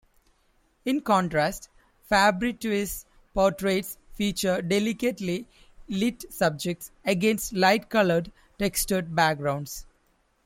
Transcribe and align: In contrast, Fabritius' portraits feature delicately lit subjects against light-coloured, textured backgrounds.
In 0.83 1.01
contrast, 1.01 1.69
Fabritius' 2.09 3.05
portraits 3.35 3.99
feature 4.15 4.59
delicately 4.59 5.47
lit 5.87 6.25
subjects 6.33 6.89
against 7.05 7.53
light-coloured, 7.53 8.31
textured 8.57 9.13
backgrounds. 9.13 9.85